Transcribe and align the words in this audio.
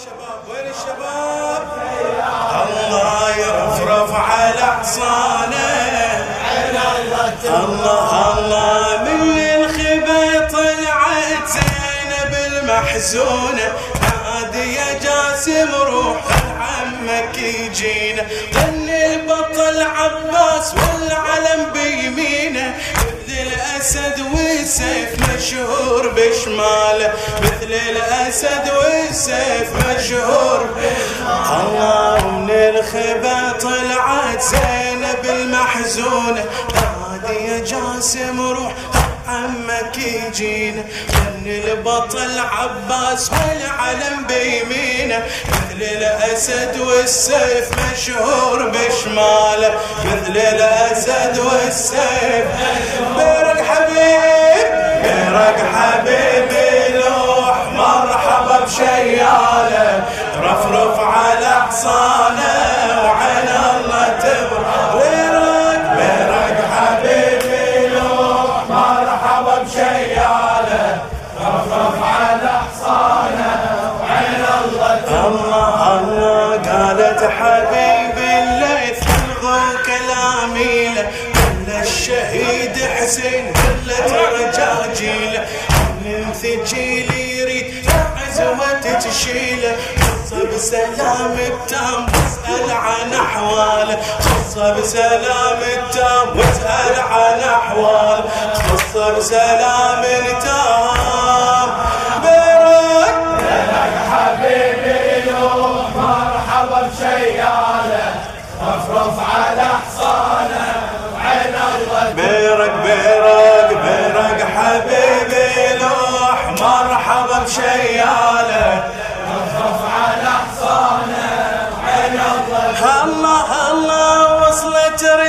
الشباب 0.00 0.40
وين 0.48 0.66
الشباب؟ 0.70 1.62
الله 2.66 3.36
يرفرف 3.36 4.10
على 4.14 4.64
حصانه 4.80 6.24
الله 7.44 8.38
الله 8.38 9.02
من 9.04 9.38
الخبا 9.38 10.48
طلعت 10.48 11.48
زينب 11.52 12.32
المحزونه 12.46 13.68
نادي 14.24 14.74
يا 14.74 14.90
جاسم 15.04 15.70
روح 15.74 16.16
عمك 16.60 17.38
يجينا. 17.38 18.22
ظل 18.54 18.88
البطل 18.90 19.82
عباس 19.82 20.74
والعلم 20.74 21.72
بيمينه. 21.72 22.39
مثل 23.80 23.98
الأسد 23.98 24.20
والسيف 24.34 25.08
مشهور 25.36 26.08
بشماله 26.08 27.12
مثل 27.42 27.72
الأسد 27.90 28.70
والسيف 28.76 29.70
مشهور 29.88 30.66
الله 31.50 32.30
من 32.30 32.50
الخبا 32.50 33.52
طلعت 33.60 34.42
زينب 34.42 35.24
المحزونة 35.24 36.44
نادي 36.74 37.34
يا 37.44 37.58
جاسم 37.58 38.40
روح. 38.40 38.72
عمك 39.30 39.98
يجينا 39.98 40.84
من 41.10 41.46
البطل 41.46 42.38
عباس 42.38 43.30
والعلم 43.30 44.26
بيمينه. 44.28 45.26
مثل 45.48 45.82
الأسد 45.82 46.80
والسيف 46.80 47.68
مشهور 47.92 48.68
بشماله. 48.68 49.74
مثل 50.04 50.36
الأسد 50.36 51.38
والسيف 51.38 52.44
بيرك 53.16 53.64
حبيب 53.70 54.66
بيرك 55.02 55.58
حبيبي 55.74 56.98
لوح 56.98 57.56
مرحبا 57.72 58.64
بشياله. 58.64 60.04
رفرف 60.42 60.98
على 60.98 61.62
حصانه 61.68 62.59
حسين 83.10 83.46
ولت 83.46 84.12
رجاجيله 84.12 85.46
من 86.04 86.32
ثقيل 86.32 87.14
يريد 87.14 87.74
عزوة 88.16 88.98
تشيله 88.98 89.76
خصه 90.00 90.44
بسلام 90.54 91.32
التام 91.32 92.06
واسأل 92.06 92.70
عن 92.70 93.14
أحواله 93.14 93.98
خصه 94.20 94.72
بسلام 94.72 95.58
التام 95.62 96.38
واسأل 96.38 97.00
عن 97.00 97.40
أحواله 97.40 98.24
خصه 98.54 99.12
بسلام 99.12 100.04
التام 100.04 101.49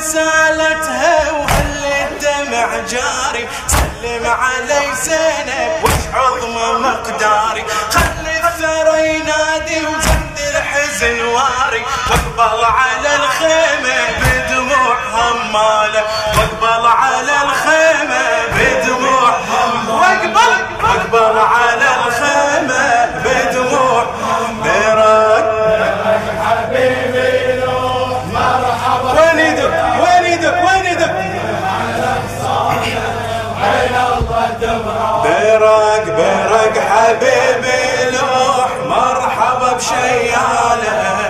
رسالتها 0.00 1.30
وهل 1.30 1.84
الدمع 1.84 2.76
جاري؟ 2.76 3.48
سلم 3.66 4.26
علي 4.26 4.94
زينب 5.02 5.84
وش 5.84 6.14
عظم 6.14 6.82
مقداري؟ 6.82 7.64
خلي 7.90 8.40
الثرى 8.48 9.08
ينادي 9.14 9.86
وزند 9.86 10.38
الحزن 10.38 11.24
واري 11.24 11.84
واقبل 12.10 12.64
على 12.64 13.16
الخيمة. 13.16 14.19
مرحبا 29.60 30.02
وين 30.02 30.24
يدك 30.32 30.56
وين 30.66 30.84
يدك 30.86 31.14
وين 31.16 31.32
يدك 31.34 33.10
وعين 33.56 33.94
الله 33.94 34.48
تبرع 34.60 35.22
بيرك 35.22 36.04
بيرك 36.16 36.76
حبيبي 36.90 38.16
لوح 38.16 38.70
مرحبا 38.86 39.72
بشياله. 39.76 41.20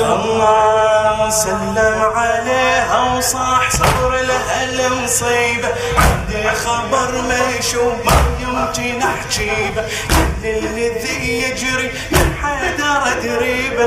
الله 0.00 1.30
سلم 1.30 2.12
عليها 2.16 3.16
وصاح 3.16 3.70
صبر 3.70 4.10
لها 4.10 4.64
المصيبة. 4.64 5.68
عندي 5.96 6.50
خبر 6.50 7.10
ما 7.28 7.40
يشوف 7.58 7.94
ما 8.06 8.12
يمكن 8.40 9.02
أحجيبه. 9.02 9.82
كل 10.08 10.42
الذي 10.48 11.42
يجري 11.42 11.92
من 12.10 12.34
حيدر 12.42 13.02
دريبه 13.22 13.86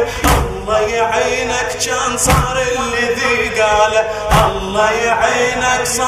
الله 0.64 0.80
يعينك 0.80 1.70
كان 1.86 2.18
صار 2.18 2.58
الذي 2.80 3.62
قاله. 3.62 4.04
الله 4.46 4.92
يعينك 4.92 5.84
صار. 5.84 6.04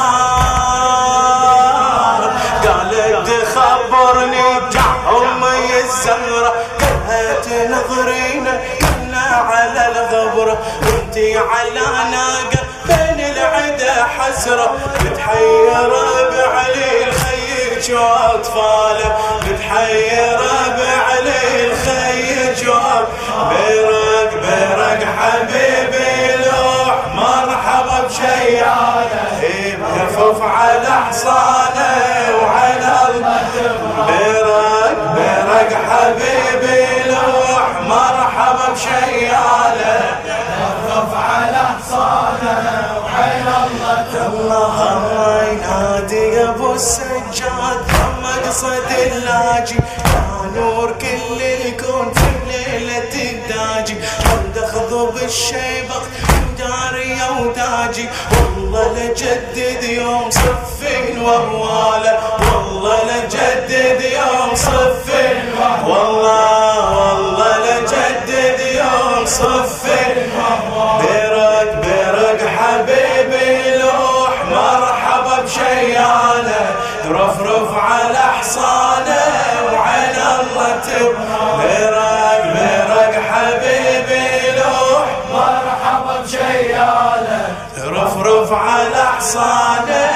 قالت 2.64 3.30
خبرني 3.56 4.48
امي 5.10 5.80
الزهره 5.84 6.54
قالها 6.80 7.34
تنظرينا 7.42 8.54
كنا 8.80 9.26
على 9.50 9.84
الغبرة. 9.88 10.58
وانتي 10.82 11.38
على 11.38 11.88
ناقة 12.12 12.62
بين 12.86 13.20
العدا 13.26 13.96
حسرة. 14.04 14.68
متحيره 15.02 16.30
بعلي 16.32 16.92
الخيج 17.04 17.86
واطفاله 17.92 19.10
متحيره 19.42 20.15
بشياله 28.16 29.06
يخف 29.96 30.42
على 30.42 30.92
حصانه 31.08 31.96
وعلى 32.42 32.96
الله 33.09 33.42
بيرك 34.08 34.98
بيرك 35.16 35.78
حبيبي 35.90 37.09
لوح 37.09 37.81
مرحبا 37.88 38.74
بشياله. 38.74 40.16
رفرف 40.62 41.14
على 41.14 41.58
حصانه 41.58 43.04
وعين 43.04 43.48
الله 44.28 44.28
الله 44.28 45.44
ينادي 45.44 46.44
أبو 46.50 46.74
السجاد 46.74 47.86
مقصد 48.24 48.92
اللاجي 49.12 49.75
يا 49.75 50.52
نور 50.56 50.92
كل 51.02 51.42
الكون 51.42 52.14
في 52.14 52.31
ليلة 52.48 53.31
الداجي 53.31 53.96
عند 54.31 54.66
خضب 54.74 55.18
وهواله 61.25 62.19
والله 62.39 62.98
لجدد 63.04 64.01
يوم 64.01 64.56
صفين 64.56 65.44
والله 65.88 66.98
والله 66.98 67.57
لجدد 67.57 68.60
يوم 68.60 69.25
صفين 69.25 70.16
بيرك 71.01 71.75
بيرك 71.86 72.50
حبيبي 72.57 73.77
لوح 73.77 74.33
مرحبا 74.51 75.42
بشياله 75.44 76.66
رفرف 77.10 77.69
على 77.77 78.18
حصانه 78.18 79.24
وعين 79.74 80.16
الله 80.39 80.80
تب. 80.88 81.16
بيرك 81.62 82.44
بيرك 82.56 83.24
حبيبي 83.31 84.51
لوح 84.57 85.07
مرحبا 85.33 86.22
بشياله 86.22 87.48
رفرف 87.77 88.51
على 88.54 89.04
حصانه 89.18 90.10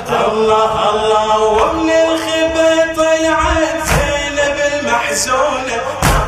تبرع 0.00 0.22
الله 0.22 0.90
الله. 0.90 1.38
ومن 1.38 1.90
الخبا 1.90 2.94
طلعت 2.96 3.78
زينب 3.86 4.56
المحزونة. 4.74 5.76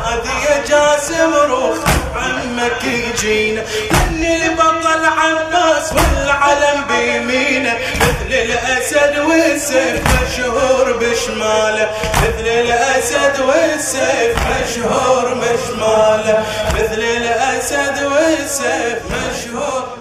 هذه 0.05 0.37
يا 0.49 0.63
جاسم 0.67 1.33
روح 1.33 1.77
عمك 2.15 2.83
يجينا. 2.83 3.61
من 4.11 4.25
البطل 4.25 5.05
عباس 5.05 5.93
والعلم 5.93 6.85
بيمينه. 6.89 7.77
مثل 7.95 8.31
الأسد 8.31 9.19
والسيف 9.19 10.01
مشهور 10.21 10.91
بش 10.91 11.19
مشماله 11.29 11.89
مثل 12.21 12.47
الأسد 12.47 13.39
والسيف 13.39 14.37
مشهور 14.49 15.35
مشماله 15.35 16.45
مثل 16.75 17.01
الأسد 17.01 18.03
والسيف 18.03 18.99
مشهور 19.05 19.98